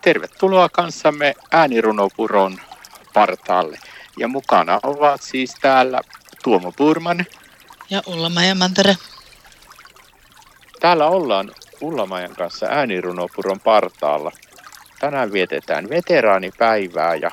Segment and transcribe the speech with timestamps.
[0.00, 2.60] Tervetuloa kanssamme äänirunopuron
[3.14, 3.78] partaalle.
[4.18, 6.00] Ja mukana ovat siis täällä
[6.44, 7.26] Tuomo Purman.
[7.90, 8.96] Ja Ullamajan Mantere.
[10.80, 11.50] Täällä ollaan
[11.80, 14.32] Ullamajan kanssa äänirunopuron partaalla.
[14.98, 17.30] Tänään vietetään veteraanipäivää ja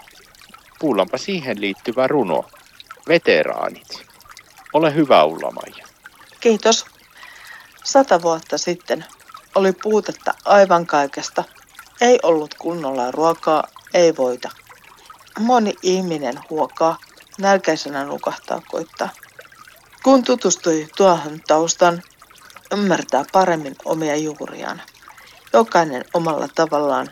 [0.79, 2.45] kuullaanpa siihen liittyvä runo.
[3.07, 4.05] Veteraanit.
[4.73, 5.87] Ole hyvä Ullamaja.
[6.39, 6.85] Kiitos.
[7.83, 9.05] Sata vuotta sitten
[9.55, 11.43] oli puutetta aivan kaikesta.
[12.01, 14.49] Ei ollut kunnolla ruokaa, ei voita.
[15.39, 16.97] Moni ihminen huokaa,
[17.37, 19.09] nälkäisenä nukahtaa koittaa.
[20.03, 22.01] Kun tutustui tuohon taustan,
[22.71, 24.81] ymmärtää paremmin omia juuriaan.
[25.53, 27.09] Jokainen omalla tavallaan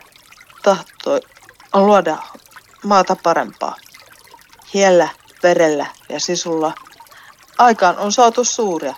[0.62, 1.20] tahtoi
[1.74, 2.16] luoda
[2.84, 3.76] maata parempaa.
[4.74, 5.08] Hiellä,
[5.42, 6.74] verellä ja sisulla
[7.58, 8.94] aikaan on saatu suuria.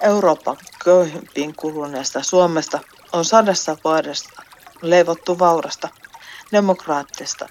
[0.00, 2.80] Euroopan köyhimpiin kuluneesta Suomesta
[3.12, 4.42] on sadassa vuodesta
[4.82, 5.88] leivottu vaurasta,
[6.52, 7.48] demokraattista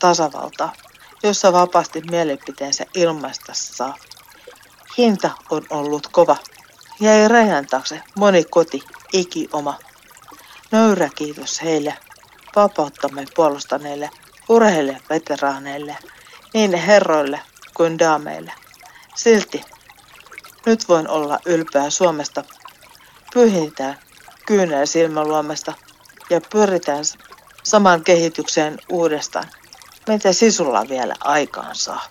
[0.00, 0.72] tasavaltaa,
[1.22, 3.96] jossa vapaasti mielipiteensä ilmaista saa.
[4.98, 6.36] Hinta on ollut kova.
[7.00, 9.78] Jäi rajan taakse moni koti, iki oma.
[10.72, 11.94] Nöyrä kiitos heille,
[12.56, 14.10] vapauttamme puolustaneille,
[14.48, 15.96] urheille veteraaneille,
[16.54, 17.40] niin herroille
[17.74, 18.52] kuin daameille.
[19.14, 19.62] Silti
[20.66, 22.44] nyt voin olla ylpeä Suomesta.
[23.34, 23.98] Pyhitään
[24.46, 25.72] kyynel silmäluomesta
[26.30, 27.04] ja pyritään
[27.62, 29.48] saman kehitykseen uudestaan.
[30.08, 32.04] Mitä sisulla vielä aikaan saa?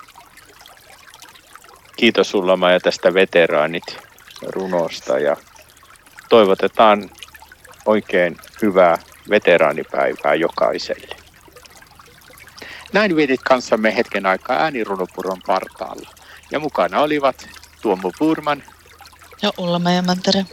[1.97, 3.83] Kiitos sulla Maja tästä veteraanit
[4.41, 5.37] runosta ja
[6.29, 7.09] toivotetaan
[7.85, 8.97] oikein hyvää
[9.29, 11.15] veteraanipäivää jokaiselle.
[12.93, 16.09] Näin vietit kanssamme hetken aikaa äänirunopuron partaalla.
[16.51, 17.47] Ja mukana olivat
[17.81, 18.63] Tuomo Purman
[19.41, 20.45] ja Ulla Mantere.